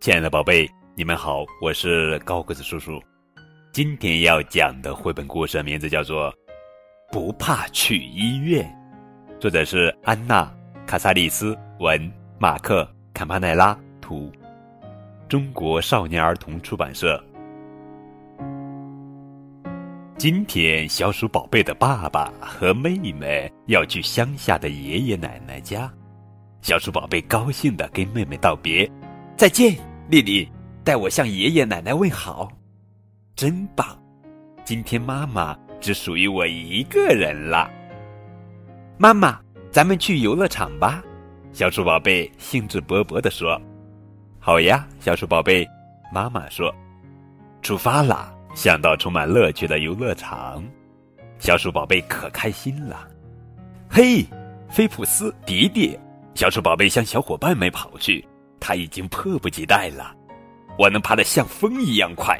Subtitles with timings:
[0.00, 2.98] 亲爱的宝贝，你们好，我是高个子叔叔。
[3.70, 6.32] 今天要讲的绘本故事名字叫做
[7.12, 8.64] 《不怕去医院》，
[9.38, 10.42] 作者是安娜·
[10.86, 12.82] 卡萨利斯文，马克·
[13.12, 14.32] 坎帕奈拉图，
[15.28, 17.22] 中国少年儿童出版社。
[20.16, 25.92] 今天，小鼠宝贝的爸爸和妹妹要去乡下的爷爷奶奶家。
[26.62, 28.90] 小鼠宝贝高兴的跟妹妹道别
[29.36, 29.76] ：“再见，
[30.10, 30.50] 丽丽，
[30.82, 32.50] 代我向爷爷奶奶问好。”
[33.36, 33.96] 真棒！
[34.64, 37.70] 今天妈妈只属于我一个人了。
[38.98, 41.00] 妈妈，咱们去游乐场吧！
[41.52, 43.60] 小鼠宝贝兴致勃勃地说
[44.40, 45.64] ：“好呀，小鼠宝贝。”
[46.12, 46.74] 妈妈说
[47.62, 50.60] ：“出发啦！”想到充满乐趣的游乐场，
[51.38, 53.08] 小鼠宝贝可开心了。
[53.88, 54.26] 嘿，
[54.68, 55.96] 菲普斯、迪迪，
[56.34, 58.26] 小鼠宝贝向小伙伴们跑去，
[58.60, 60.14] 他已经迫不及待了。
[60.78, 62.38] 我能爬得像风一样快。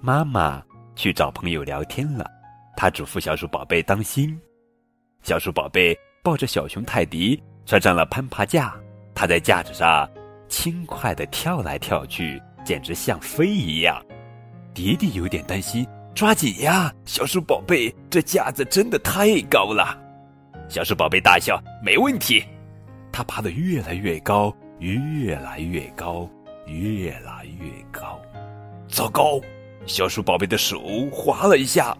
[0.00, 0.62] 妈妈
[0.94, 2.28] 去找朋友聊天了，
[2.76, 4.38] 她嘱咐小鼠宝贝当心。
[5.22, 8.74] 小鼠宝贝抱着小熊泰迪穿上了攀爬架，
[9.14, 10.08] 它在架子上
[10.48, 14.00] 轻快地跳来跳去，简直像飞一样。
[14.74, 19.98] 迪迪有点担心，抓紧呀，小鼠宝贝，这架子真的太高了。
[20.68, 22.44] 小鼠宝贝大笑，没问题。
[23.10, 26.28] 它爬得越来越高，越来越高，
[26.66, 28.20] 越来越高。
[28.88, 29.40] 糟糕！
[29.86, 31.96] 小鼠宝贝的手滑了一下，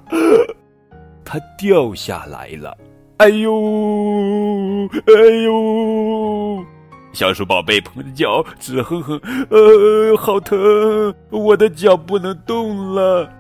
[1.24, 2.77] 它掉下来了。
[3.18, 5.12] 哎呦，哎
[5.44, 6.64] 呦！
[7.12, 9.18] 小鼠宝贝捧着脚直哼哼，
[9.48, 13.33] 呃，好疼，我的脚不能动了。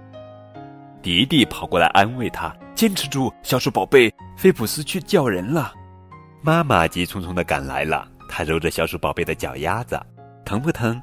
[1.02, 5.74] 迪迪跑过来安慰他：“坚持住，小鼠宝贝，菲普斯去叫人了。”
[6.40, 10.00] 妈妈急匆匆的赶来了，他揉着小鼠宝贝的脚丫子，
[10.44, 11.00] 疼不疼？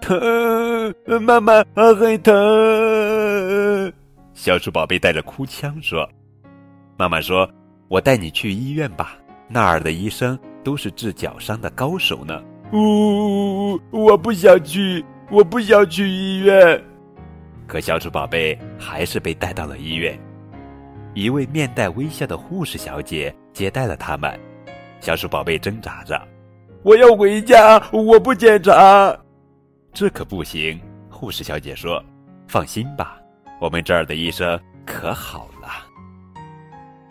[0.00, 3.92] 疼，妈妈很疼。
[4.34, 6.08] 小鼠宝贝带着哭腔说
[6.98, 7.48] ：“妈妈说，
[7.88, 9.16] 我带你去医院吧，
[9.48, 12.42] 那儿的医生都是治脚伤的高手呢。”
[12.72, 16.82] 呜，我不想去，我不想去医院。
[17.66, 20.18] 可小鼠宝贝还是被带到了医院。
[21.14, 24.38] 一位面带微笑的护士小姐接待了他们。
[25.00, 26.20] 小鼠宝贝挣扎着
[26.84, 29.18] ：“我要回家，我不检查。”
[29.94, 30.78] 这可不行，
[31.08, 32.02] 护士小姐说
[32.46, 33.16] ：“放心吧，
[33.58, 35.68] 我们这儿的医生可好了。”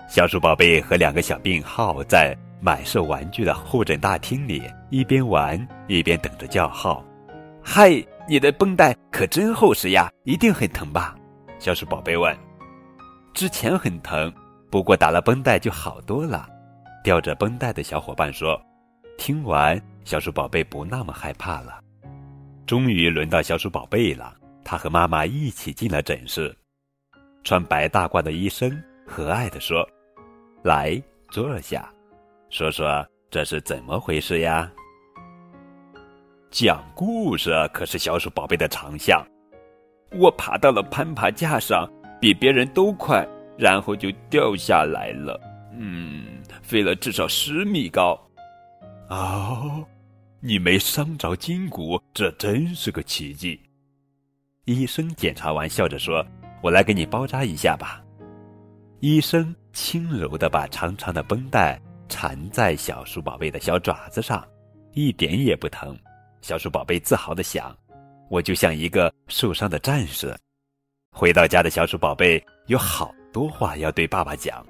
[0.07, 4.61] 小鼠宝贝和两个小病号在满是玩具的候诊大厅里
[4.91, 7.03] 一边玩一边等着叫号。
[7.65, 7.91] “嗨，
[8.29, 11.15] 你的绷带可真厚实呀，一定很疼吧？”
[11.57, 12.37] 小鼠宝贝问。
[13.33, 14.31] “之前很疼，
[14.69, 16.47] 不过打了绷带就好多了。”
[17.03, 18.61] 吊着绷带的小伙伴说。
[19.17, 21.79] 听完，小鼠宝贝不那么害怕了。
[22.65, 26.53] 终于轮到小鼠宝贝了，他和妈妈一起进了诊室。
[27.43, 28.71] 穿白大褂的医生
[29.05, 29.87] 和蔼地说
[30.63, 31.89] ：“来，坐下，
[32.49, 34.71] 说说这是怎么回事呀？”
[36.49, 39.25] 讲故事可是小鼠宝贝的长项。
[40.11, 41.89] 我爬到了攀爬架上，
[42.21, 45.39] 比别人都快，然后就掉下来了。
[45.75, 48.19] 嗯，飞了至少十米高。
[49.13, 49.85] 哦。
[50.39, 53.57] 你没伤着筋骨，这真是个奇迹。
[54.65, 56.25] 医生检查完，笑着说
[56.61, 58.03] ：“我来给你包扎一下吧。”
[58.99, 61.79] 医生轻柔的把长长的绷带
[62.09, 64.45] 缠在小鼠宝贝的小爪子上，
[64.91, 65.97] 一点也不疼。
[66.41, 67.73] 小鼠宝贝自豪的想
[68.29, 70.35] ：“我就像一个受伤的战士。”
[71.15, 74.65] 回到家的小鼠宝贝有好多话要对爸爸讲。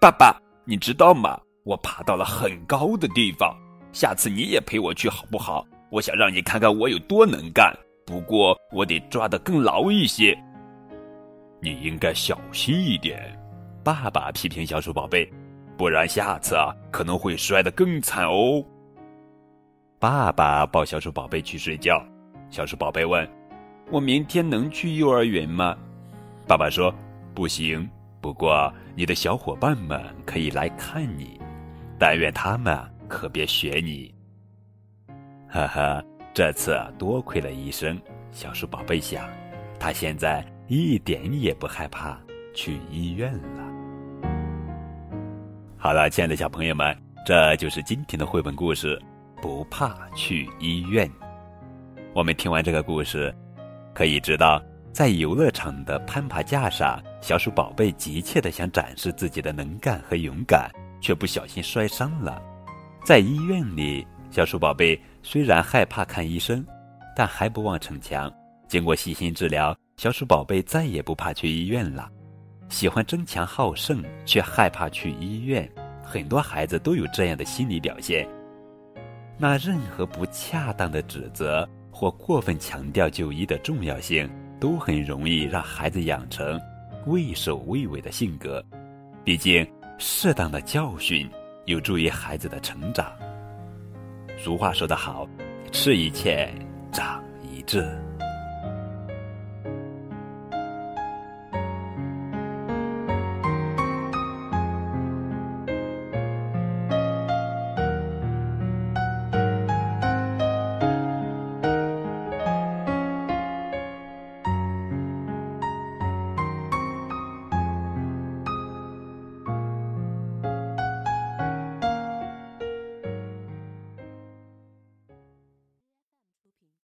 [0.00, 1.40] 爸爸，你知道吗？
[1.64, 3.56] 我爬到了很高的地方。
[3.92, 5.66] 下次你也陪我去好不好？
[5.90, 7.72] 我想让你看看我有多能干。
[8.06, 10.36] 不过我得抓得更牢一些。
[11.60, 13.18] 你应该小心一点，
[13.82, 15.26] 爸爸批评小鼠宝贝，
[15.78, 18.62] 不然下次啊可能会摔得更惨哦。
[19.98, 22.04] 爸爸抱小鼠宝贝去睡觉。
[22.50, 23.26] 小鼠宝贝问
[23.90, 25.74] ：“我明天能去幼儿园吗？”
[26.46, 26.94] 爸爸说
[27.32, 27.88] ：“不行，
[28.20, 31.40] 不过你的小伙伴们可以来看你。
[32.04, 34.12] 但愿他们。”可别学你，
[35.46, 36.02] 哈哈！
[36.32, 38.00] 这次多亏了医生，
[38.32, 39.28] 小鼠宝贝想，
[39.78, 42.18] 他现在一点也不害怕
[42.54, 43.62] 去医院了。
[45.76, 46.96] 好了，亲爱的小朋友们，
[47.26, 49.00] 这就是今天的绘本故事，
[49.40, 51.08] 不怕去医院。
[52.14, 53.32] 我们听完这个故事，
[53.94, 54.60] 可以知道，
[54.92, 60.68] 在游乐场的攀爬架上，小鼠宝贝急切的想展示自己的能干和勇敢，
[61.04, 62.40] 却不小心摔伤了。
[63.04, 66.64] 在医院里，小鼠宝贝虽然害怕看医生，
[67.14, 68.32] 但还不忘逞强。
[68.66, 72.10] 经过细心治疗，小鼠宝贝再也不怕去医院了。
[72.70, 75.70] 喜欢争强好胜，却害怕去医院，
[76.02, 78.26] 很多孩子都有这样的心理表现。
[79.36, 84.26] 那任何不恰当的指责或过分强调就医的重要性，
[84.58, 86.58] 都很容易让孩子养成
[87.04, 88.64] 畏首畏尾的性格。
[89.22, 89.66] 毕竟，
[89.98, 91.30] 适当的教训
[91.66, 93.12] 有助于孩子的成长。
[94.36, 95.28] 俗话说得好，
[95.72, 96.48] 吃一堑，
[96.92, 98.03] 长一智。